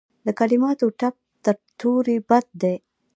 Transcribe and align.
د 0.25 0.27
کلماتو 0.39 0.85
ټپ 0.99 1.15
تر 1.43 1.55
تورې 1.79 2.17
بد 2.29 2.45
دی. 2.61 2.75